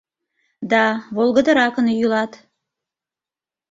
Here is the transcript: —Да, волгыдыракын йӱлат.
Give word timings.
—Да, 0.71 0.85
волгыдыракын 1.15 1.87
йӱлат. 1.99 2.31